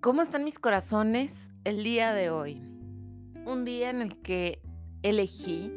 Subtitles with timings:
[0.00, 2.62] ¿Cómo están mis corazones el día de hoy?
[3.44, 4.62] Un día en el que
[5.02, 5.72] elegí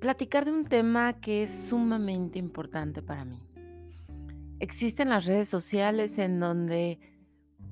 [0.00, 3.46] platicar de un tema que es sumamente importante para mí.
[4.58, 6.98] Existen las redes sociales en donde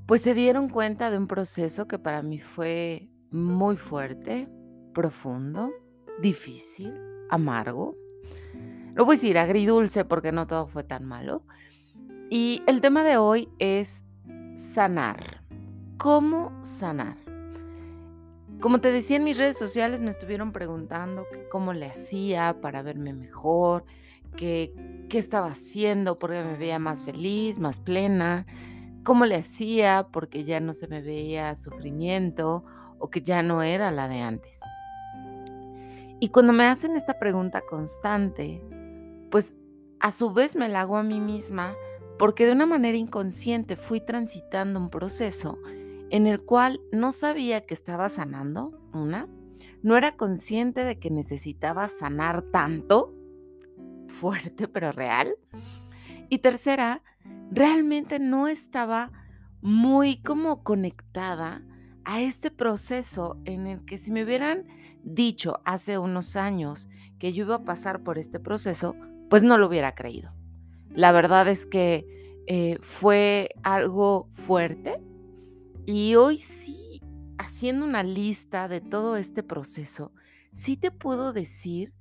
[0.04, 4.50] pues se dieron cuenta de un proceso que para mí fue muy fuerte,
[4.92, 5.72] profundo,
[6.20, 6.92] difícil,
[7.30, 7.96] amargo.
[8.92, 11.42] Lo voy a decir agridulce porque no todo fue tan malo.
[12.28, 14.03] Y el tema de hoy es
[14.56, 15.42] sanar.
[15.98, 17.16] ¿Cómo sanar?
[18.60, 23.12] Como te decía en mis redes sociales, me estuvieron preguntando cómo le hacía para verme
[23.12, 23.84] mejor,
[24.36, 24.72] qué
[25.10, 28.46] estaba haciendo porque me veía más feliz, más plena,
[29.04, 32.64] cómo le hacía porque ya no se me veía sufrimiento
[32.98, 34.60] o que ya no era la de antes.
[36.20, 38.64] Y cuando me hacen esta pregunta constante,
[39.30, 39.54] pues
[40.00, 41.74] a su vez me la hago a mí misma
[42.18, 45.58] porque de una manera inconsciente fui transitando un proceso
[46.10, 49.28] en el cual no sabía que estaba sanando, una,
[49.82, 53.14] no era consciente de que necesitaba sanar tanto,
[54.08, 55.36] fuerte pero real,
[56.28, 57.02] y tercera,
[57.50, 59.12] realmente no estaba
[59.60, 61.62] muy como conectada
[62.04, 64.66] a este proceso en el que si me hubieran
[65.02, 68.94] dicho hace unos años que yo iba a pasar por este proceso,
[69.30, 70.32] pues no lo hubiera creído.
[70.94, 72.06] La verdad es que
[72.46, 75.02] eh, fue algo fuerte
[75.86, 77.02] y hoy sí,
[77.38, 80.12] haciendo una lista de todo este proceso,
[80.52, 81.92] sí te puedo decir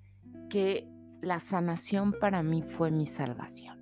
[0.50, 0.88] que
[1.22, 3.82] la sanación para mí fue mi salvación.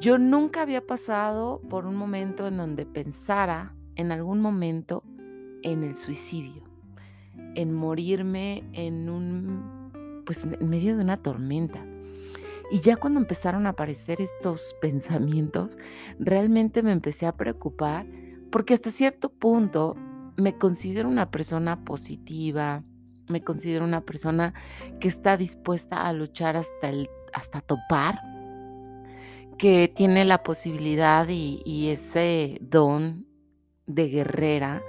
[0.00, 5.04] Yo nunca había pasado por un momento en donde pensara en algún momento
[5.62, 6.64] en el suicidio,
[7.54, 11.86] en morirme en un pues en medio de una tormenta.
[12.70, 15.78] Y ya cuando empezaron a aparecer estos pensamientos,
[16.18, 18.06] realmente me empecé a preocupar
[18.50, 19.96] porque hasta cierto punto
[20.36, 22.84] me considero una persona positiva,
[23.28, 24.54] me considero una persona
[25.00, 28.20] que está dispuesta a luchar hasta, el, hasta topar,
[29.58, 33.26] que tiene la posibilidad y, y ese don
[33.86, 34.82] de guerrera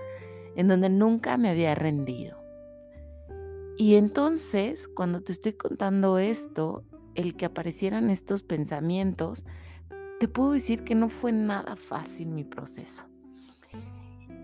[0.56, 2.38] en donde nunca me había rendido.
[3.78, 6.84] Y entonces, cuando te estoy contando esto,
[7.19, 9.44] el que aparecieran estos pensamientos,
[10.19, 13.06] te puedo decir que no fue nada fácil mi proceso.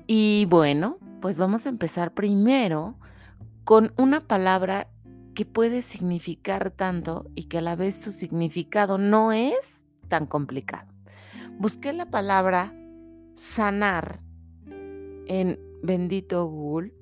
[0.08, 2.97] Y bueno, pues vamos a empezar primero
[3.63, 4.90] con una palabra
[5.34, 10.94] que puede significar tanto y que a la vez su significado no es tan complicado.
[11.57, 12.74] Busqué la palabra
[13.34, 14.22] sanar
[15.28, 16.94] en bendito Google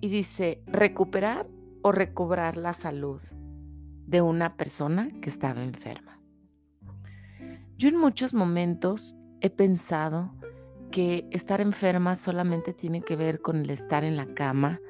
[0.00, 1.46] y dice recuperar
[1.82, 3.20] o recobrar la salud
[4.08, 6.18] de una persona que estaba enferma.
[7.76, 10.34] Yo en muchos momentos he pensado
[10.90, 14.80] que estar enferma solamente tiene que ver con el estar en la cama,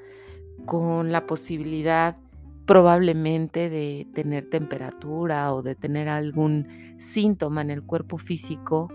[0.67, 2.17] con la posibilidad
[2.65, 6.69] probablemente de tener temperatura o de tener algún
[6.99, 8.89] síntoma en el cuerpo físico,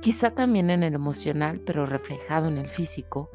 [0.00, 3.30] quizá también en el emocional, pero reflejado en el físico,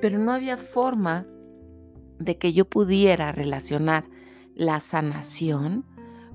[0.00, 1.26] pero no había forma
[2.20, 4.04] de que yo pudiera relacionar
[4.54, 5.84] la sanación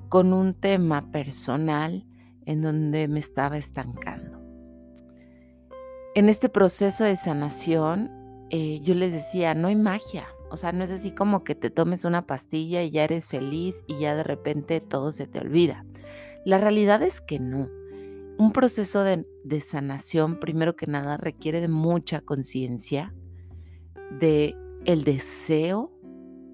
[0.09, 2.05] con un tema personal
[2.45, 4.39] en donde me estaba estancando.
[6.15, 8.11] En este proceso de sanación,
[8.49, 11.69] eh, yo les decía, no hay magia, o sea, no es así como que te
[11.69, 15.85] tomes una pastilla y ya eres feliz y ya de repente todo se te olvida.
[16.45, 17.69] La realidad es que no.
[18.39, 19.25] Un proceso de,
[19.61, 23.13] sanación, primero que nada, requiere de mucha conciencia,
[24.19, 25.91] de el deseo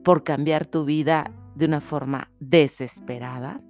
[0.04, 3.62] por cambiar tu vida de una forma desesperada.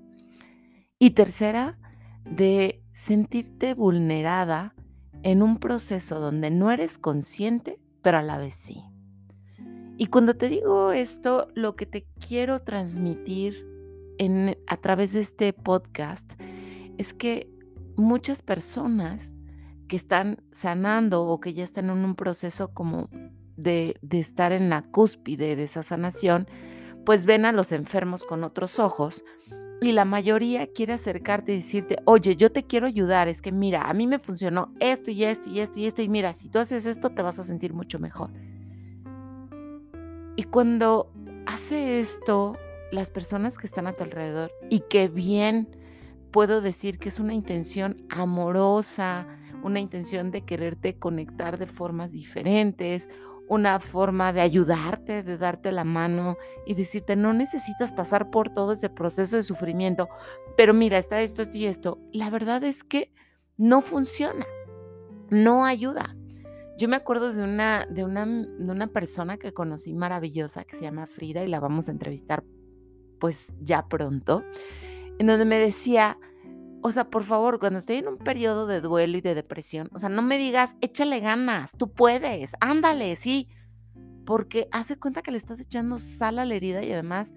[1.00, 1.78] Y tercera,
[2.26, 4.74] de sentirte vulnerada
[5.24, 8.84] en un proceso donde no eres consciente, pero a la vez sí.
[9.98, 13.66] Y cuando te digo esto, lo que te quiero transmitir
[14.18, 16.34] en, a través de este podcast
[16.98, 17.50] es que
[17.96, 19.34] muchas personas
[19.88, 23.10] que están sanando o que ya están en un proceso como
[23.56, 26.48] de, de estar en la cúspide de esa sanación,
[27.06, 29.24] pues ven a los enfermos con otros ojos
[29.82, 33.90] y la mayoría quiere acercarte y decirte, oye, yo te quiero ayudar, es que mira,
[33.90, 36.60] a mí me funcionó esto y esto y esto y esto y mira, si tú
[36.60, 38.32] haces esto te vas a sentir mucho mejor.
[40.38, 41.12] Y cuando
[41.46, 42.58] hace esto
[42.92, 45.76] las personas que están a tu alrededor y que bien
[46.32, 49.28] puedo decir que es una intención amorosa,
[49.64, 53.10] una intención de quererte conectar de formas diferentes,
[53.48, 58.74] una forma de ayudarte, de darte la mano y decirte, no necesitas pasar por todo
[58.74, 60.10] ese proceso de sufrimiento,
[60.58, 62.00] pero mira, está esto, esto y esto.
[62.12, 63.12] La verdad es que
[63.58, 64.46] no funciona.
[65.30, 66.16] no ayuda.
[66.78, 70.84] Yo me acuerdo de una, de una, de una persona que conocí maravillosa que se
[70.84, 72.44] llama Frida y la vamos a entrevistar
[73.20, 74.44] pues ya pronto,
[75.18, 76.20] en donde me decía,
[76.86, 79.98] o sea, por favor, cuando estoy en un periodo de duelo y de depresión, o
[79.98, 83.50] sea, no me digas, échale ganas, tú puedes, ándale, sí,
[84.24, 87.34] porque hace cuenta que le estás echando sal a la herida y además,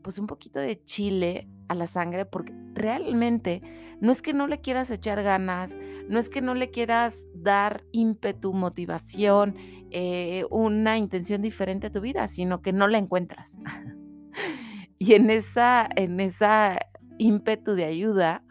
[0.00, 3.62] pues un poquito de chile a la sangre, porque realmente
[4.00, 5.76] no es que no le quieras echar ganas,
[6.08, 9.56] no es que no le quieras dar ímpetu, motivación,
[9.90, 13.58] eh, una intención diferente a tu vida, sino que no la encuentras.
[15.00, 16.78] y en esa, en esa
[17.18, 18.44] ímpetu de ayuda,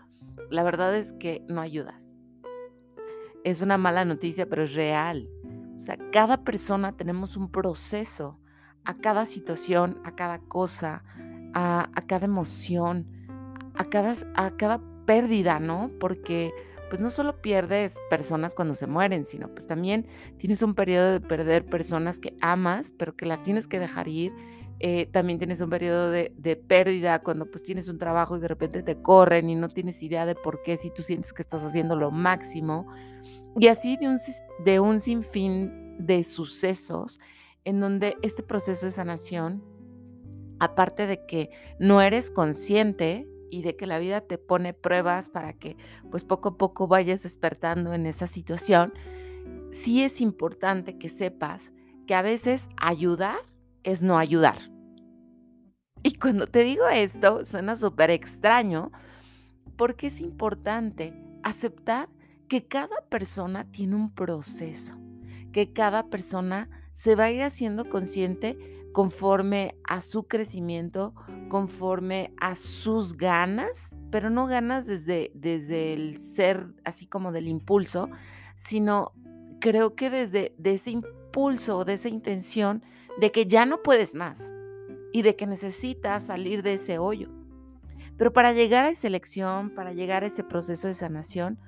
[0.49, 2.11] la verdad es que no ayudas.
[3.43, 5.29] Es una mala noticia, pero es real.
[5.75, 8.39] O sea, cada persona tenemos un proceso
[8.85, 11.03] a cada situación, a cada cosa,
[11.53, 13.07] a, cada emoción,
[13.75, 15.91] a cada, a cada pérdida, ¿no?
[15.99, 16.53] Porque
[16.89, 20.07] pues no solo pierdes personas cuando se mueren, sino pues también
[20.37, 24.31] tienes un periodo de perder personas que amas, pero que las tienes que dejar ir
[24.79, 28.83] eh, también tienes un periodo de, pérdida cuando pues tienes un trabajo y de repente
[28.83, 31.95] te corren y no tienes idea de por qué si tú sientes que estás haciendo
[31.95, 32.87] lo máximo.
[33.57, 34.17] Y así de un,
[34.65, 37.19] de un sinfín de sucesos
[37.65, 39.63] en donde este proceso de sanación,
[40.59, 41.49] aparte de que
[41.79, 45.77] no eres consciente y de que la vida te pone pruebas para que
[46.09, 48.93] pues poco a poco vayas despertando en esa situación,
[49.71, 51.71] sí es importante que sepas
[52.07, 53.52] que a veces ayudar
[53.83, 54.57] es no ayudar.
[56.03, 58.91] Y cuando te digo esto, suena súper extraño,
[59.77, 61.13] porque es importante
[61.43, 62.09] aceptar
[62.47, 64.95] que cada persona tiene un proceso,
[65.51, 68.57] que cada persona se va a ir haciendo consciente
[68.93, 71.15] conforme a su crecimiento,
[71.49, 78.09] conforme a sus ganas, pero no ganas desde, desde el ser así como del impulso,
[78.55, 79.13] sino
[79.59, 81.22] creo que desde de ese impulso,
[81.85, 82.83] de esa intención
[83.19, 84.51] de que ya no puedes más,
[85.13, 87.29] y de que necesitas salir de ese hoyo.
[88.17, 91.59] Pero para llegar a esa elección, para llegar a ese proceso de sanación,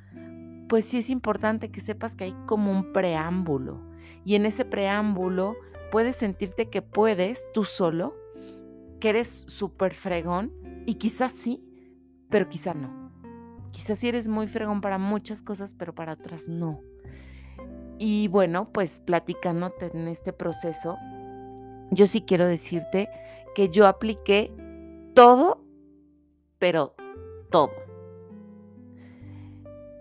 [0.68, 3.82] pues sí es importante que sepas que hay como un preámbulo.
[4.24, 5.56] Y en ese preámbulo
[5.92, 8.16] puedes sentirte que puedes tú solo,
[9.00, 10.52] que eres súper fregón,
[10.86, 11.64] y quizás sí,
[12.30, 13.12] pero quizás no.
[13.72, 16.82] Quizás sí eres muy fregón para muchas cosas, pero para otras no.
[17.98, 20.98] Y bueno, pues platicándote en este proceso,
[21.92, 23.10] yo sí quiero decirte
[23.56, 24.52] que yo apliqué
[25.14, 25.64] todo,
[26.60, 26.96] pero
[27.50, 27.72] todo.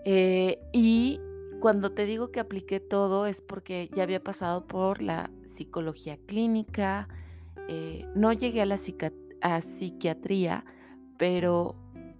[0.04, 1.20] Eh, y
[1.60, 7.08] cuando te digo que apliqué todo es porque ya había pasado por la psicología clínica,
[7.68, 10.64] eh, no llegué a la psiquiatría,
[11.16, 11.76] pero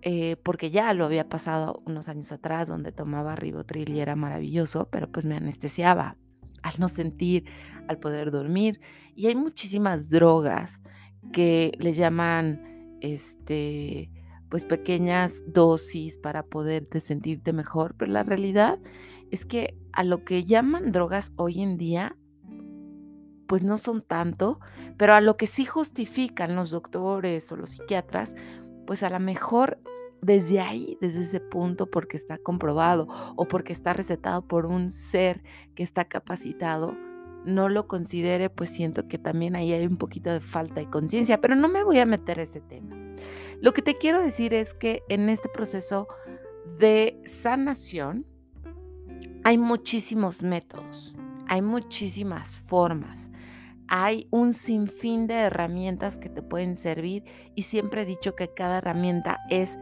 [0.07, 4.87] eh, porque ya lo había pasado unos años atrás, donde tomaba ribotril y era maravilloso,
[4.91, 6.19] pero pues me anestesiaba
[6.63, 7.47] al no sentir,
[7.89, 8.81] al poder dormir.
[9.15, 10.83] Y hay muchísimas drogas
[11.33, 14.11] que le llaman este
[14.51, 18.79] pues pequeñas dosis para poderte sentirte mejor, pero la realidad
[19.31, 22.15] es que a lo que llaman drogas hoy en día
[23.47, 24.61] pues no son tanto,
[24.99, 28.35] pero a lo que sí justifican los doctores o los psiquiatras,
[28.87, 29.81] pues a lo mejor
[30.25, 35.43] desde ahí, desde ese punto, porque está comprobado o porque está recetado por un ser
[35.75, 36.97] que está capacitado,
[37.45, 41.41] no lo considere, pues siento que también ahí hay un poquito de falta de conciencia,
[41.41, 42.97] pero no me voy a meter a ese tema.
[43.61, 46.09] Lo que te quiero decir es que en este proceso
[46.79, 48.27] de sanación
[49.45, 51.15] hay muchísimos métodos,
[51.49, 53.31] hay muchísimas formas,
[53.89, 58.79] hay un sinfín de herramientas que te pueden servir y siempre he dicho que cada
[58.79, 59.79] herramienta es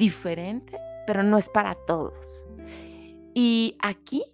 [0.00, 2.46] diferente, pero no es para todos.
[3.34, 4.24] Y aquí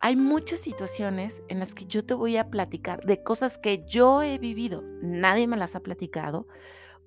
[0.00, 4.22] hay muchas situaciones en las que yo te voy a platicar de cosas que yo
[4.22, 4.82] he vivido.
[5.02, 6.48] Nadie me las ha platicado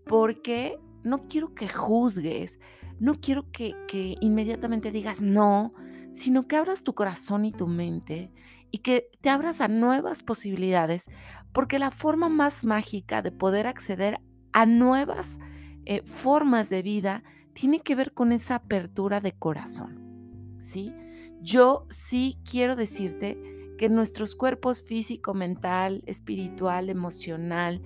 [0.05, 2.59] porque no quiero que juzgues,
[2.99, 5.73] no quiero que, que inmediatamente digas no,
[6.13, 8.31] sino que abras tu corazón y tu mente
[8.69, 11.05] y que te abras a nuevas posibilidades,
[11.51, 14.19] porque la forma más mágica de poder acceder
[14.51, 15.39] a nuevas
[15.85, 20.93] eh, formas de vida tiene que ver con esa apertura de corazón, ¿sí?
[21.41, 23.37] Yo sí quiero decirte
[23.77, 27.81] que nuestros cuerpos físico, mental, espiritual, emocional,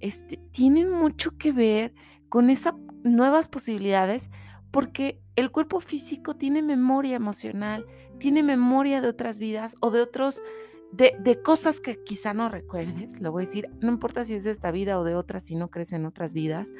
[0.00, 1.94] este, tienen mucho que ver
[2.28, 4.30] con esas nuevas posibilidades
[4.70, 7.86] porque el cuerpo físico tiene memoria emocional,
[8.18, 10.42] tiene memoria de otras vidas o de otros,
[10.92, 14.44] de, de, cosas que quizá no recuerdes, lo voy a decir, no importa si es
[14.44, 16.72] de esta vida o de otras, si no crees en otras vidas,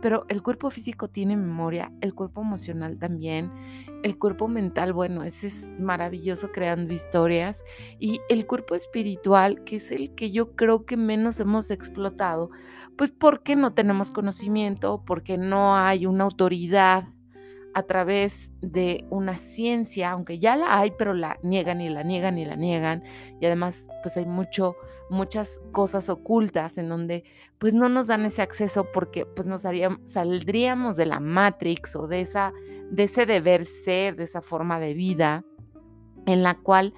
[0.00, 3.50] pero el cuerpo físico tiene memoria, el cuerpo emocional también,
[4.02, 7.64] el cuerpo mental, bueno, ese es maravilloso creando historias,
[7.98, 12.50] y el cuerpo espiritual, que es el que yo creo que menos hemos explotado,
[12.96, 17.04] pues porque no tenemos conocimiento, porque no hay una autoridad
[17.74, 22.38] a través de una ciencia, aunque ya la hay, pero la niegan y la niegan
[22.38, 23.04] y la niegan,
[23.40, 24.76] y además pues hay mucho,
[25.08, 27.24] muchas cosas ocultas en donde
[27.60, 29.60] pues no nos dan ese acceso porque pues nos
[30.06, 32.54] saldríamos de la Matrix o de, esa,
[32.90, 35.44] de ese deber ser, de esa forma de vida
[36.24, 36.94] en la cual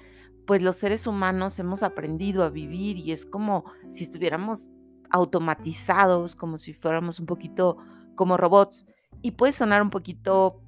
[0.47, 4.71] pues los seres humanos hemos aprendido a vivir y es como si estuviéramos
[5.09, 7.77] automatizados, como si fuéramos un poquito
[8.15, 8.85] como robots.
[9.21, 10.61] Y puede sonar un poquito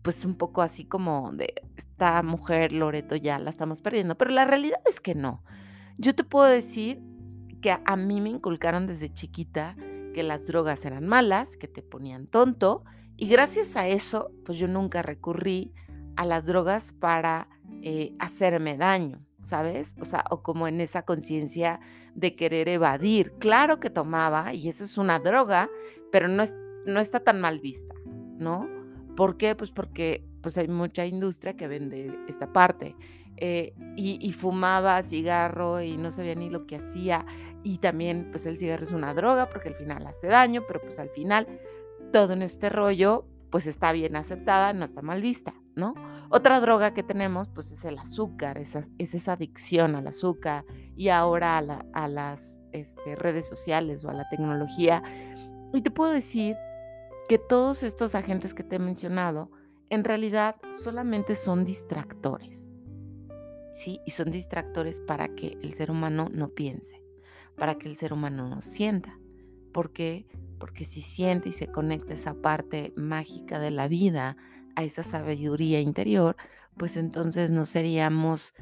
[0.00, 4.46] pues un poco así como de esta mujer Loreto ya la estamos perdiendo, pero la
[4.46, 5.44] realidad es que no.
[5.98, 7.02] Yo te puedo decir
[7.64, 9.74] que a mí me inculcaron desde chiquita
[10.12, 12.84] que las drogas eran malas, que te ponían tonto
[13.16, 15.72] y gracias a eso pues yo nunca recurrí
[16.16, 17.48] a las drogas para
[17.80, 19.96] eh, hacerme daño, ¿sabes?
[19.98, 21.80] O sea, o como en esa conciencia
[22.14, 23.32] de querer evadir.
[23.38, 25.70] Claro que tomaba y eso es una droga,
[26.12, 26.54] pero no, es,
[26.84, 27.94] no está tan mal vista,
[28.36, 28.68] ¿no?
[29.16, 29.56] ¿Por qué?
[29.56, 32.94] Pues porque pues hay mucha industria que vende esta parte.
[33.36, 37.26] Eh, y, fumaba cigarro y no sabía ni lo que hacía.
[37.64, 40.98] Y también, pues el cigarro es una droga porque al final hace daño, pero pues
[41.00, 41.48] al final
[42.12, 45.94] todo en este rollo, pues está bien aceptada, no está mal vista, ¿no?
[46.28, 51.58] Otra droga que tenemos, pues es el azúcar, es esa adicción al azúcar y ahora
[51.58, 55.02] a, las este, redes sociales o a la tecnología.
[55.72, 56.56] Y te puedo decir
[57.28, 59.50] que todos estos agentes que te he mencionado
[59.88, 62.72] en realidad solamente son distractores.
[63.72, 64.00] ¿Sí?
[64.06, 67.03] Y son distractores para que el ser humano no piense,
[67.56, 69.18] para que el ser humano no sienta.
[69.72, 70.26] ¿Por qué?
[70.58, 74.36] Porque si siente y se conecta esa parte mágica de la vida,
[74.76, 76.36] a esa sabiduría interior,
[76.76, 78.54] pues entonces no seríamos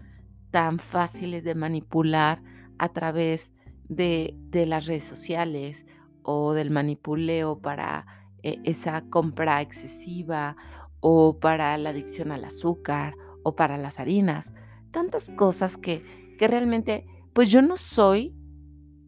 [0.50, 2.42] tan fáciles de manipular
[2.78, 3.54] a través
[3.88, 5.86] de, de las redes sociales
[6.22, 8.06] o del manipuleo para
[8.42, 10.56] e, esa compra excesiva
[11.00, 14.52] o para la adicción al azúcar o para las harinas.
[14.90, 18.36] Tantas cosas que, que realmente, pues yo no soy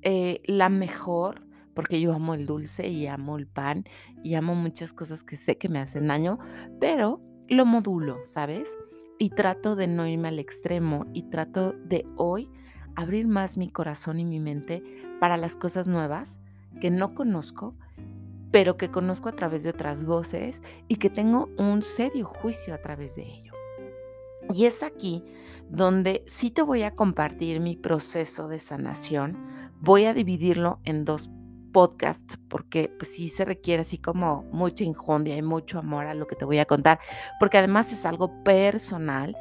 [0.05, 3.85] eh, la mejor porque yo amo el dulce y amo el pan
[4.23, 6.39] y amo muchas cosas que sé que me hacen daño,
[6.81, 8.77] pero lo modulo, ¿sabes?
[9.19, 12.49] Y trato de no irme al extremo y trato de hoy
[12.95, 14.85] abrir más mi corazón y mi mente
[15.19, 16.39] para las cosas nuevas
[16.81, 17.77] que no conozco
[18.55, 22.79] pero que conozco a través de otras voces y que tengo un serio juicio a
[22.79, 23.53] través de ello.
[24.55, 25.25] Y es aquí
[25.69, 29.37] donde sí te voy a compartir mi proceso de sanación.
[29.85, 31.31] Voy a dividirlo en dos
[31.73, 36.27] podcasts porque pues, sí se requiere así como mucha injundia y mucho amor a lo
[36.27, 37.01] que te voy a contar,
[37.39, 39.37] porque además es algo personal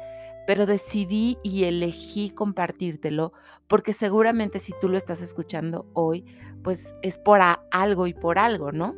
[0.46, 3.32] pero decidí y elegí compartírtelo
[3.66, 6.24] porque seguramente si tú lo estás escuchando hoy,
[6.62, 8.94] pues es por algo y por algo, ¿no?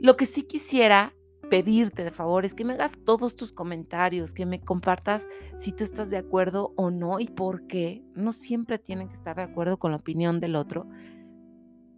[0.00, 1.14] Lo que sí quisiera
[1.48, 5.84] pedirte de favor es que me hagas todos tus comentarios, que me compartas si tú
[5.84, 8.04] estás de acuerdo o no y por qué.
[8.14, 10.88] No siempre tienen que estar de acuerdo con la opinión del otro,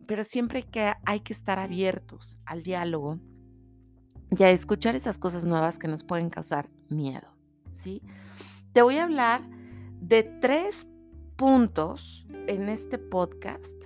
[0.06, 3.18] pero siempre que hay que estar abiertos al diálogo
[4.30, 7.36] y a escuchar esas cosas nuevas que nos pueden causar miedo,
[7.72, 8.02] ¿sí?
[8.72, 9.42] Te voy a hablar
[10.00, 10.90] de tres
[11.36, 13.76] puntos en este podcast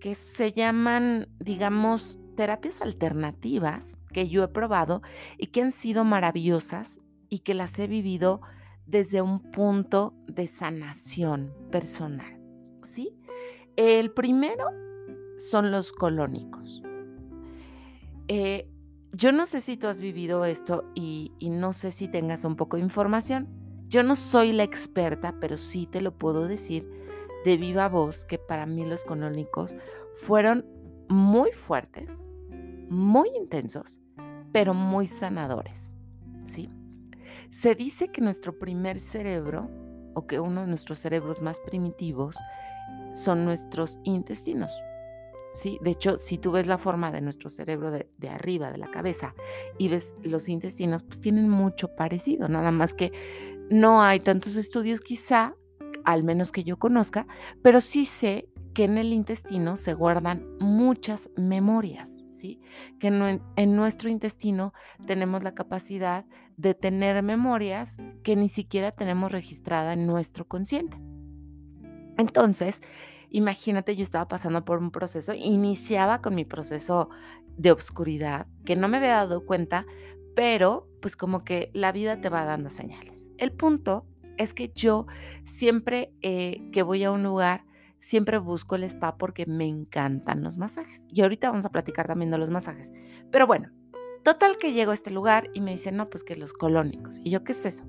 [0.00, 5.02] que se llaman, digamos, terapias alternativas que yo he probado
[5.38, 8.40] y que han sido maravillosas y que las he vivido
[8.86, 12.40] desde un punto de sanación personal.
[12.82, 13.18] ¿Sí?
[13.76, 14.68] El primero
[15.36, 16.82] son los colónicos.
[18.28, 18.70] Eh,
[19.12, 22.56] yo no sé si tú has vivido esto y, y no sé si tengas un
[22.56, 23.48] poco de información.
[23.88, 26.88] Yo no soy la experta, pero sí te lo puedo decir
[27.44, 29.76] de viva voz que para mí los colónicos
[30.16, 30.66] fueron
[31.08, 32.28] muy fuertes,
[32.88, 34.00] muy intensos,
[34.52, 35.96] pero muy sanadores.
[36.44, 36.70] ¿sí?
[37.50, 39.70] Se dice que nuestro primer cerebro,
[40.14, 42.36] o que uno de nuestros cerebros más primitivos,
[43.12, 44.72] son nuestros intestinos.
[45.52, 45.78] ¿sí?
[45.82, 49.34] De hecho, si tú ves la forma de nuestro cerebro de, arriba, de la cabeza,
[49.78, 53.12] y ves los intestinos, pues tienen mucho parecido, nada más que
[53.70, 55.56] no hay tantos estudios quizá,
[56.04, 57.26] al menos que yo conozca,
[57.62, 62.60] pero sí sé que en el intestino se guardan muchas memorias, ¿sí?
[63.00, 64.74] Que en nuestro intestino
[65.06, 66.26] tenemos la capacidad
[66.58, 70.98] de tener memorias que ni siquiera tenemos registrada en nuestro consciente.
[72.18, 72.82] Entonces,
[73.30, 77.08] imagínate, yo estaba pasando por un proceso, iniciaba con mi proceso
[77.56, 79.86] de obscuridad que no me había dado cuenta,
[80.34, 83.26] pero pues como que la vida te va dando señales.
[83.38, 84.04] El punto
[84.36, 85.06] es que yo
[85.44, 87.64] siempre eh, que voy a un lugar,
[88.06, 91.08] siempre busco el spa porque me encantan los masajes.
[91.10, 92.92] Y ahorita vamos a platicar también de los masajes.
[93.32, 93.70] Pero bueno,
[94.22, 97.20] total que llego a este lugar y me dicen, no, pues que los colónicos.
[97.24, 97.84] Y yo, ¿qué es eso?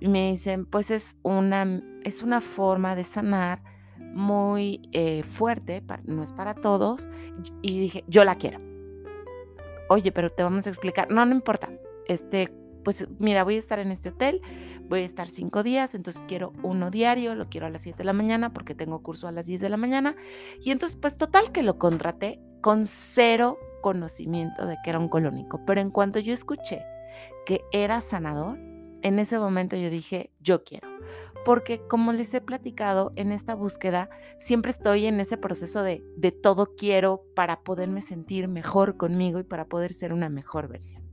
[0.00, 3.62] Y me dicen, pues es una, es una forma de sanar
[3.98, 7.08] muy eh, fuerte, no es para todos.
[7.62, 8.60] Y dije, yo la quiero.
[9.88, 11.12] Oye, pero te vamos a explicar.
[11.12, 11.70] No, no importa.
[12.08, 12.52] Este,
[12.82, 14.40] pues mira, voy a estar en este hotel,
[14.88, 18.04] voy a estar cinco días, entonces quiero uno diario, lo quiero a las 7 de
[18.04, 20.16] la mañana porque tengo curso a las 10 de la mañana.
[20.60, 25.64] Y entonces, pues total que lo contraté con cero conocimiento de que era un colónico.
[25.64, 26.82] Pero en cuanto yo escuché
[27.46, 28.58] que era sanador,
[29.02, 30.88] en ese momento yo dije, yo quiero.
[31.44, 36.32] Porque como les he platicado, en esta búsqueda siempre estoy en ese proceso de, de
[36.32, 41.07] todo quiero para poderme sentir mejor conmigo y para poder ser una mejor versión.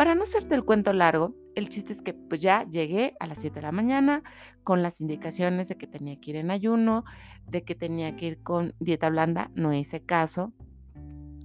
[0.00, 3.38] Para no hacerte el cuento largo, el chiste es que pues ya llegué a las
[3.38, 4.22] 7 de la mañana
[4.64, 7.04] con las indicaciones de que tenía que ir en ayuno,
[7.46, 10.54] de que tenía que ir con dieta blanda, no hice caso.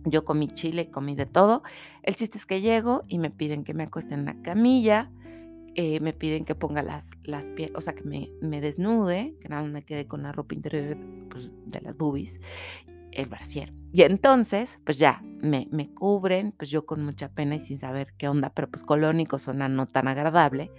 [0.06, 1.64] Yo comí chile, comí de todo.
[2.02, 5.12] El chiste es que llego y me piden que me acueste en una camilla,
[5.74, 9.64] eh, me piden que ponga las, las o sea, que me, me, desnude, que nada
[9.64, 10.98] me quede con la ropa interior
[11.30, 12.40] pues, de las boobies
[13.16, 13.74] el brasier.
[13.92, 18.14] Y entonces, pues ya, me, me, cubren, pues yo con mucha pena y sin saber
[18.18, 20.72] qué onda, pero pues colónico suena no tan agradable.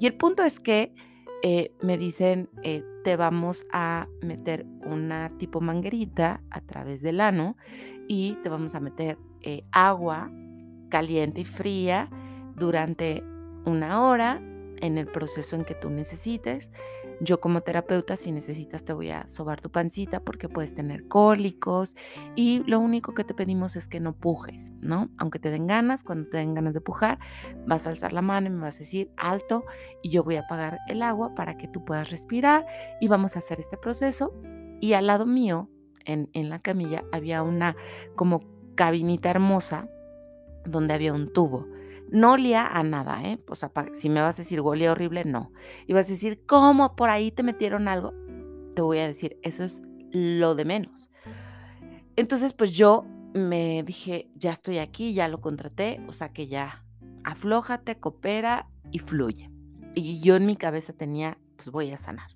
[0.00, 0.94] Y el punto es que
[1.42, 7.58] eh, me dicen, eh, te vamos a meter una tipo manguerita a través del ano
[8.08, 10.32] y te vamos a meter eh, agua
[10.88, 12.08] caliente y fría
[12.56, 13.22] durante
[13.66, 14.40] una hora
[14.80, 16.70] en el proceso en que tú necesites.
[17.20, 21.96] Yo como terapeuta, si necesitas, te voy a sobar tu pancita porque puedes tener cólicos
[22.34, 25.10] y lo único que te pedimos es que no pujes, ¿no?
[25.18, 27.18] Aunque te den ganas, cuando te den ganas de pujar,
[27.66, 29.64] vas a alzar la mano y me vas a decir alto
[30.02, 32.66] y yo voy a apagar el agua para que tú puedas respirar
[33.00, 34.34] y vamos a hacer este proceso.
[34.80, 35.70] Y al lado mío,
[36.04, 37.76] en, en la camilla, había una
[38.16, 38.42] como
[38.74, 39.88] cabinita hermosa
[40.64, 41.66] donde había un tubo.
[42.10, 43.38] No olía a nada, ¿eh?
[43.48, 45.52] O sea, si me vas a decir olía horrible, no.
[45.86, 48.12] Y vas a decir, ¿cómo por ahí te metieron algo?
[48.74, 51.10] Te voy a decir, eso es lo de menos.
[52.16, 56.84] Entonces, pues yo me dije, ya estoy aquí, ya lo contraté, o sea que ya
[57.24, 59.50] aflójate, coopera y fluye.
[59.94, 62.30] Y yo en mi cabeza tenía, pues voy a sanar.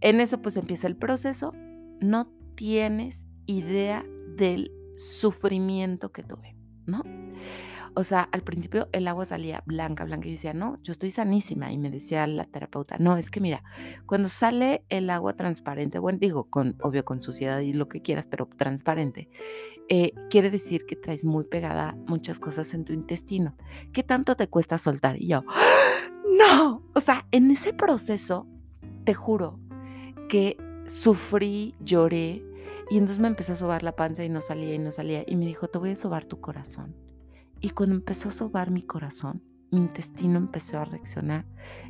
[0.00, 1.52] En eso pues empieza el proceso.
[2.00, 4.04] No tienes idea
[4.36, 6.56] del sufrimiento que tuve,
[6.86, 7.02] ¿no?
[7.98, 11.10] O sea, al principio el agua salía blanca, blanca, y yo decía, no, yo estoy
[11.10, 11.72] sanísima.
[11.72, 13.64] Y me decía la terapeuta, no, es que mira,
[14.06, 18.28] cuando sale el agua transparente, bueno, digo, con, obvio, con suciedad y lo que quieras,
[18.28, 19.28] pero transparente,
[19.88, 23.56] eh, quiere decir que traes muy pegada muchas cosas en tu intestino.
[23.92, 25.20] ¿Qué tanto te cuesta soltar?
[25.20, 25.42] Y yo,
[26.38, 28.46] no, o sea, en ese proceso,
[29.02, 29.58] te juro
[30.28, 30.56] que
[30.86, 32.44] sufrí, lloré,
[32.90, 35.24] y entonces me empezó a sobar la panza y no salía y no salía.
[35.26, 37.07] Y me dijo, te voy a sobar tu corazón.
[37.60, 41.44] Y cuando empezó a sobar mi corazón, mi intestino empezó a reaccionar,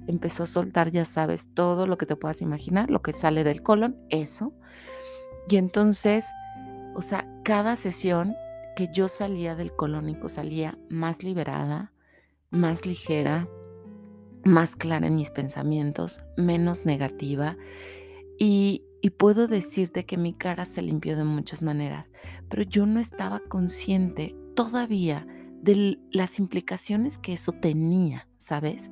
[0.07, 3.63] empezó a soltar, ya sabes, todo lo que te puedas imaginar, lo que sale del
[3.63, 4.53] colon, eso.
[5.49, 6.27] Y entonces,
[6.95, 8.35] o sea, cada sesión
[8.77, 11.93] que yo salía del colónico salía más liberada,
[12.51, 13.49] más ligera,
[14.45, 17.57] más clara en mis pensamientos, menos negativa.
[18.39, 22.11] Y, y puedo decirte que mi cara se limpió de muchas maneras,
[22.49, 25.27] pero yo no estaba consciente todavía
[25.62, 28.90] de las implicaciones que eso tenía, ¿sabes?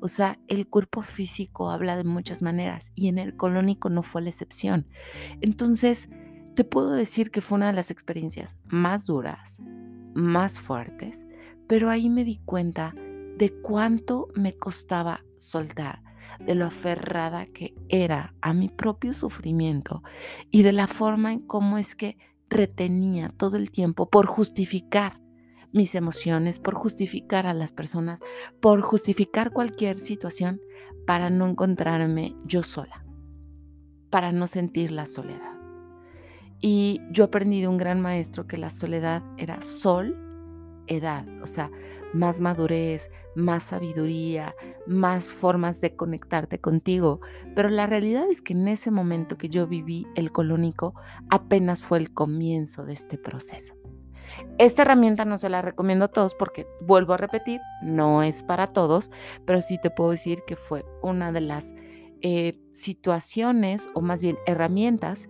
[0.00, 4.22] O sea, el cuerpo físico habla de muchas maneras y en el colónico no fue
[4.22, 4.86] la excepción.
[5.40, 6.08] Entonces,
[6.54, 9.60] te puedo decir que fue una de las experiencias más duras,
[10.14, 11.24] más fuertes,
[11.68, 12.94] pero ahí me di cuenta
[13.36, 16.02] de cuánto me costaba soltar,
[16.40, 20.02] de lo aferrada que era a mi propio sufrimiento
[20.50, 22.16] y de la forma en cómo es que
[22.50, 25.20] retenía todo el tiempo por justificar
[25.72, 28.20] mis emociones, por justificar a las personas,
[28.60, 30.60] por justificar cualquier situación
[31.06, 33.04] para no encontrarme yo sola,
[34.10, 35.58] para no sentir la soledad.
[36.60, 40.16] Y yo aprendí de un gran maestro que la soledad era sol,
[40.86, 41.70] edad, o sea,
[42.12, 44.54] más madurez, más sabiduría,
[44.86, 47.20] más formas de conectarte contigo.
[47.54, 50.94] Pero la realidad es que en ese momento que yo viví el colónico,
[51.30, 53.74] apenas fue el comienzo de este proceso.
[54.58, 58.66] Esta herramienta no se la recomiendo a todos porque, vuelvo a repetir, no es para
[58.66, 59.10] todos,
[59.44, 61.74] pero sí te puedo decir que fue una de las
[62.20, 65.28] eh, situaciones o más bien herramientas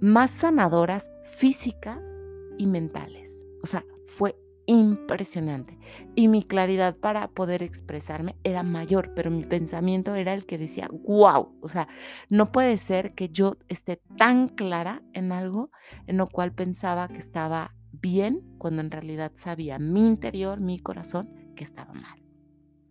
[0.00, 2.22] más sanadoras físicas
[2.58, 3.46] y mentales.
[3.62, 5.78] O sea, fue impresionante
[6.14, 10.88] y mi claridad para poder expresarme era mayor, pero mi pensamiento era el que decía,
[11.04, 11.88] wow, o sea,
[12.28, 15.70] no puede ser que yo esté tan clara en algo
[16.06, 21.30] en lo cual pensaba que estaba bien cuando en realidad sabía mi interior, mi corazón,
[21.54, 22.22] que estaba mal.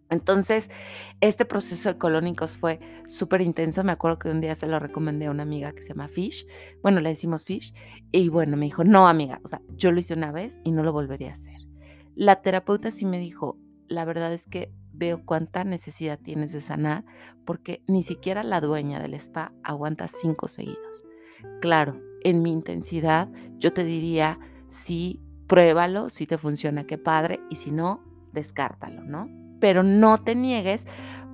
[0.09, 0.69] Entonces,
[1.19, 3.83] este proceso de colónicos fue súper intenso.
[3.83, 6.45] Me acuerdo que un día se lo recomendé a una amiga que se llama Fish.
[6.81, 7.73] Bueno, le decimos Fish.
[8.11, 10.83] Y bueno, me dijo, no, amiga, o sea, yo lo hice una vez y no
[10.83, 11.59] lo volvería a hacer.
[12.13, 17.03] La terapeuta sí me dijo, la verdad es que veo cuánta necesidad tienes de sanar
[17.43, 21.03] porque ni siquiera la dueña del spa aguanta cinco seguidos.
[21.61, 24.39] Claro, en mi intensidad yo te diría,
[24.75, 29.29] sí, pruébalo, si te funciona, qué padre, y si no, descártalo, ¿no?
[29.59, 30.85] Pero no te niegues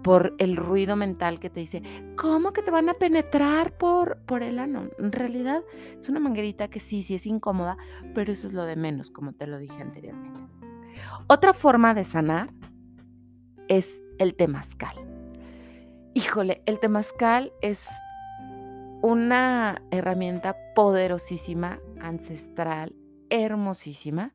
[0.03, 1.83] por el ruido mental que te dice,
[2.15, 4.89] ¿cómo que te van a penetrar por, por el ano?
[4.97, 5.63] En realidad
[5.99, 7.77] es una manguerita que sí, sí es incómoda,
[8.13, 10.43] pero eso es lo de menos, como te lo dije anteriormente.
[11.27, 12.53] Otra forma de sanar
[13.67, 14.95] es el temazcal.
[16.13, 17.89] Híjole, el temazcal es
[19.01, 22.95] una herramienta poderosísima, ancestral,
[23.31, 24.33] hermosísima,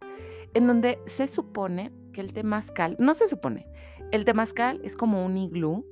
[0.54, 3.68] en donde se supone que el temazcal, no se supone,
[4.10, 5.86] el temazcal es como un iglú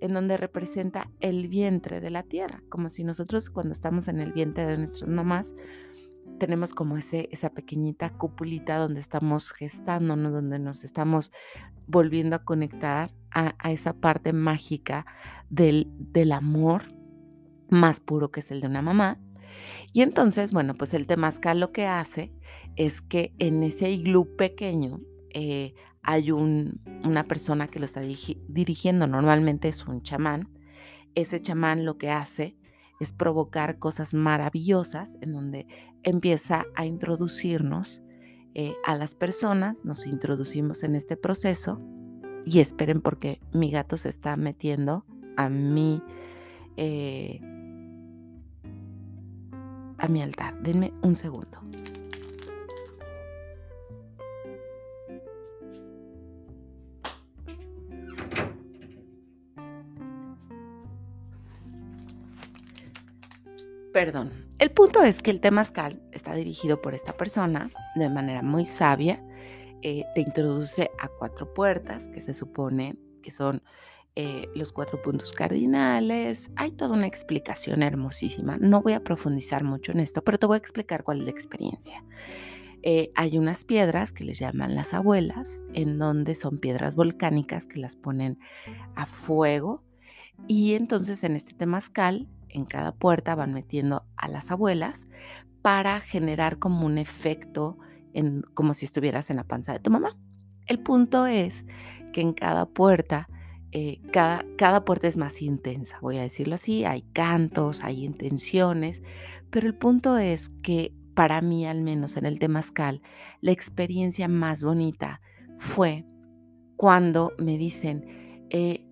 [0.00, 4.32] en donde representa el vientre de la tierra, como si nosotros cuando estamos en el
[4.32, 5.54] vientre de nuestras mamás
[6.38, 11.32] tenemos como ese, esa pequeñita cúpulita donde estamos gestándonos, donde nos estamos
[11.86, 15.06] volviendo a conectar a, esa parte mágica
[15.50, 16.82] del, del, amor
[17.68, 19.18] más puro que es el de una mamá.
[19.92, 22.32] Y entonces, bueno, pues el temazcal lo que hace
[22.76, 29.06] es que en ese iglú pequeño eh, hay un, una persona que lo está dirigiendo,
[29.06, 30.48] normalmente es un chamán.
[31.14, 32.56] Ese chamán lo que hace
[33.00, 35.66] es provocar cosas maravillosas en donde
[36.02, 38.02] empieza a introducirnos
[38.54, 41.80] eh, a las personas, nos introducimos en este proceso
[42.44, 45.04] y esperen porque mi gato se está metiendo
[45.36, 46.02] a mi,
[50.04, 50.54] a mi altar.
[50.60, 51.58] Denme un segundo.
[63.92, 64.32] Perdón.
[64.58, 69.24] El punto es que el temazcal está dirigido por esta persona de manera muy sabia.
[69.82, 73.62] Eh, te introduce a cuatro puertas que se supone que son
[74.16, 76.50] eh, los cuatro puntos cardinales.
[76.56, 78.56] Hay toda una explicación hermosísima.
[78.60, 81.30] No voy a profundizar mucho en esto, pero te voy a explicar cuál es la
[81.30, 82.04] experiencia.
[82.82, 87.80] Eh, hay unas piedras que les llaman las abuelas, en donde son piedras volcánicas que
[87.80, 88.38] las ponen
[88.94, 89.82] a fuego.
[90.46, 95.06] Y entonces en este temazcal en cada puerta van metiendo a las abuelas
[95.60, 97.78] para generar como un efecto
[98.12, 100.16] en, como si estuvieras en la panza de tu mamá.
[100.66, 101.64] El punto es
[102.12, 103.28] que en cada puerta,
[103.76, 109.02] eh, cada, cada puerta es más intensa, voy a decirlo así, hay cantos, hay intenciones,
[109.50, 113.02] pero el punto es que para mí al menos en el temazcal,
[113.40, 115.20] la experiencia más bonita
[115.58, 116.04] fue
[116.76, 118.86] cuando me dicen, eh,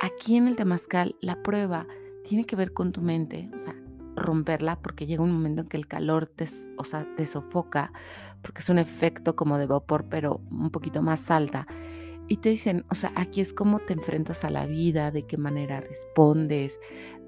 [0.00, 1.88] aquí en el temazcal la prueba
[2.22, 3.74] tiene que ver con tu mente, o sea,
[4.14, 6.46] romperla porque llega un momento en que el calor te,
[6.76, 7.92] o sea, te sofoca,
[8.42, 11.66] porque es un efecto como de vapor, pero un poquito más alta.
[12.28, 15.38] Y te dicen, o sea, aquí es cómo te enfrentas a la vida, de qué
[15.38, 16.78] manera respondes,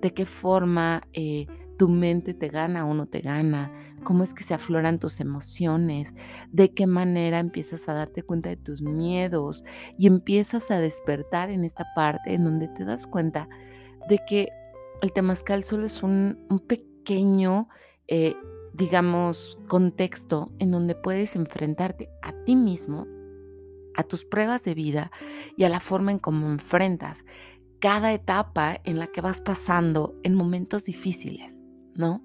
[0.00, 1.46] de qué forma eh,
[1.78, 3.72] tu mente te gana o no te gana,
[4.04, 6.12] cómo es que se afloran tus emociones,
[6.50, 9.64] de qué manera empiezas a darte cuenta de tus miedos
[9.98, 13.48] y empiezas a despertar en esta parte en donde te das cuenta
[14.08, 14.48] de que
[15.00, 17.68] el temazcal solo es un, pequeño,
[18.08, 18.34] eh,
[18.74, 23.06] digamos, contexto en donde puedes enfrentarte a ti mismo,
[24.00, 25.10] a tus pruebas de vida
[25.56, 27.24] y a la forma en cómo enfrentas
[27.80, 31.62] cada etapa en la que vas pasando en momentos difíciles,
[31.94, 32.22] ¿no?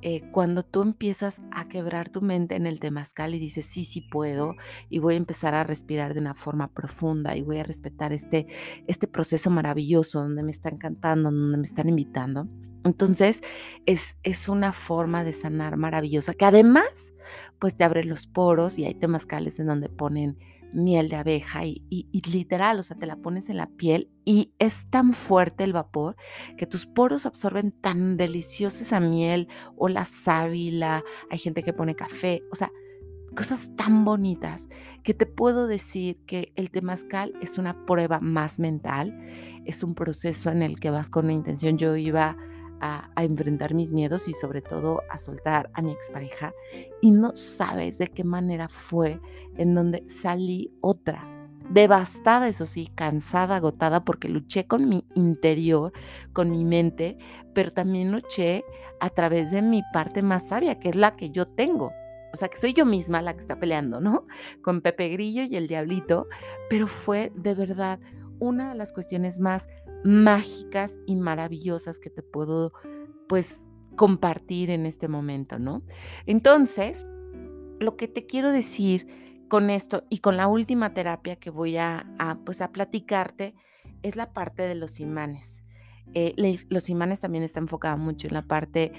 [0.00, 4.00] Eh, cuando tú empiezas a quebrar tu mente en el temazcal y dices, sí, sí
[4.00, 4.54] puedo,
[4.88, 8.46] y voy a empezar a respirar de una forma profunda y voy a respetar este,
[8.86, 12.46] este proceso maravilloso donde me están cantando, donde me están invitando.
[12.84, 13.42] Entonces,
[13.86, 17.12] es, es una forma de sanar maravillosa que además,
[17.58, 20.38] pues te abre los poros y hay temazcales en donde ponen
[20.72, 21.84] miel de abeja y,
[22.32, 26.16] literal, o sea, te la pones en la piel y es tan fuerte el vapor
[26.56, 31.94] que tus poros absorben tan deliciosa esa miel o la sábila, hay gente que pone
[31.94, 32.70] café, o sea,
[33.36, 34.68] cosas tan bonitas
[35.02, 39.16] que te puedo decir que el temazcal es una prueba más mental,
[39.64, 41.78] es un proceso en el que vas con una intención.
[41.78, 42.36] Yo iba
[42.80, 46.52] a, enfrentar mis miedos y sobre todo a soltar a mi expareja.
[47.00, 49.20] Y no sabes de qué manera fue
[49.56, 51.26] en donde salí otra,
[51.70, 55.92] devastada, eso sí, cansada, agotada, porque luché con mi interior,
[56.32, 57.18] con mi mente,
[57.54, 58.64] pero también luché
[59.00, 61.92] a través de mi parte más sabia, que es la que yo tengo.
[62.32, 64.26] O sea, que soy yo misma la que está peleando, ¿no?
[64.62, 66.26] Con Pepe Grillo y el Diablito,
[66.68, 67.98] pero fue de verdad
[68.38, 69.68] una de las cuestiones más
[70.04, 72.72] mágicas y maravillosas que te puedo,
[73.28, 73.64] pues,
[73.96, 75.82] compartir en este momento, ¿no?
[76.26, 77.04] Entonces,
[77.80, 79.06] lo que te quiero decir
[79.48, 82.06] con esto y con la última terapia que voy a,
[82.44, 83.54] pues, a platicarte
[84.02, 85.64] es la parte de los imanes.
[86.14, 86.34] Eh,
[86.68, 88.92] los imanes también está enfocada mucho en la parte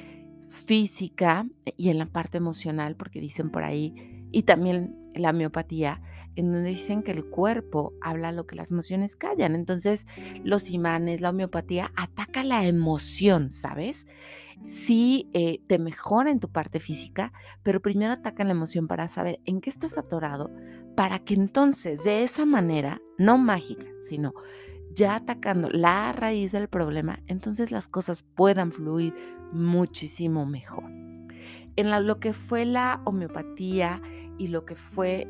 [0.46, 3.94] física y en la parte emocional, porque dicen por ahí,
[4.32, 6.02] y también la miopatía,
[6.36, 9.56] en donde dicen que el cuerpo habla lo que las emociones callan.
[9.56, 10.06] Entonces,
[10.44, 14.08] los imanes, la homeopatía ataca la emoción, ¿sabes?
[14.66, 19.40] Sí, eh, te mejora en tu parte física, pero primero atacan la emoción para saber
[19.46, 20.52] en qué estás atorado,
[20.96, 24.34] para que entonces, de esa manera, no mágica, sino
[24.94, 29.14] ya atacando la raíz del problema, entonces las cosas puedan fluir
[29.52, 30.86] muchísimo mejor.
[31.76, 34.02] En lo que fue la homeopatía
[34.38, 35.28] y lo que fue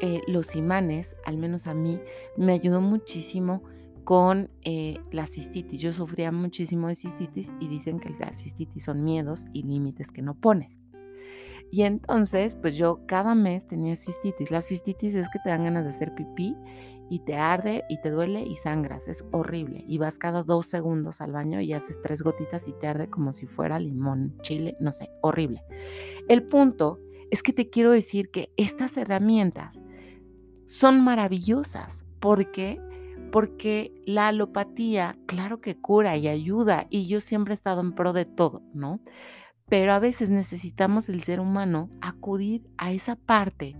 [0.00, 2.00] eh, los imanes, al menos a mí,
[2.36, 3.62] me ayudó muchísimo
[4.04, 5.80] con eh, la cistitis.
[5.80, 10.22] Yo sufría muchísimo de cistitis y dicen que la cistitis son miedos y límites que
[10.22, 10.78] no pones.
[11.70, 14.50] Y entonces, pues yo cada mes tenía cistitis.
[14.50, 16.56] La cistitis es que te dan ganas de hacer pipí
[17.10, 19.08] y te arde y te duele y sangras.
[19.08, 19.84] Es horrible.
[19.88, 23.32] Y vas cada dos segundos al baño y haces tres gotitas y te arde como
[23.32, 25.62] si fuera limón, chile, no sé, horrible.
[26.28, 29.82] El punto es que te quiero decir que estas herramientas
[30.66, 32.04] son maravillosas.
[32.20, 32.80] ¿Por qué?
[33.32, 38.12] Porque la alopatía, claro que cura y ayuda, y yo siempre he estado en pro
[38.12, 39.00] de todo, ¿no?
[39.68, 43.76] Pero a veces necesitamos el ser humano acudir a esa parte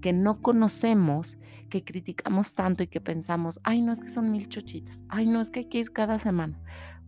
[0.00, 4.48] que no conocemos, que criticamos tanto y que pensamos, ay, no es que son mil
[4.48, 6.60] chochitos, ay, no es que hay que ir cada semana.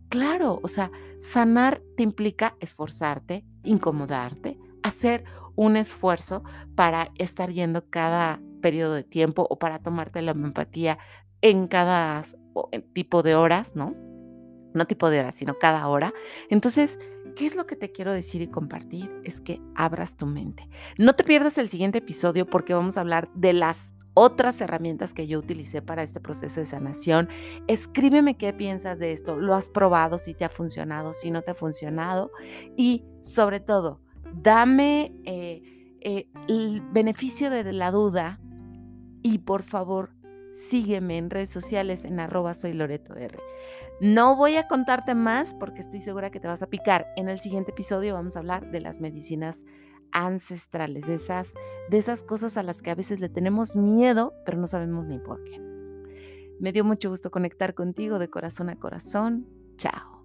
[0.09, 0.91] Claro, o sea,
[1.21, 5.23] sanar te implica esforzarte, incomodarte, hacer
[5.55, 6.43] un esfuerzo
[6.75, 10.97] para estar yendo cada periodo de tiempo o para tomarte la homeopatía
[11.41, 12.23] en cada
[12.93, 13.95] tipo de horas, ¿no?
[14.73, 16.13] No tipo de horas, sino cada hora.
[16.49, 16.97] Entonces,
[17.35, 19.11] ¿qué es lo que te quiero decir y compartir?
[19.23, 20.69] Es que abras tu mente.
[20.97, 25.27] No te pierdas el siguiente episodio porque vamos a hablar de las otras herramientas que
[25.27, 27.29] yo utilicé para este proceso de sanación.
[27.67, 29.37] Escríbeme qué piensas de esto.
[29.37, 30.19] ¿Lo has probado?
[30.19, 32.31] Si te ha funcionado, si no te ha funcionado.
[32.75, 34.01] Y sobre todo,
[34.33, 35.61] dame eh,
[36.01, 38.40] eh, el beneficio de la duda
[39.21, 40.11] y por favor,
[40.53, 43.37] sígueme en redes sociales en arroba soy Loreto R.
[44.01, 47.07] No voy a contarte más porque estoy segura que te vas a picar.
[47.15, 49.63] En el siguiente episodio vamos a hablar de las medicinas
[50.11, 51.53] ancestrales, de esas,
[51.89, 55.19] de esas cosas a las que a veces le tenemos miedo, pero no sabemos ni
[55.19, 55.59] por qué.
[56.59, 59.47] Me dio mucho gusto conectar contigo de corazón a corazón.
[59.77, 60.20] Chao.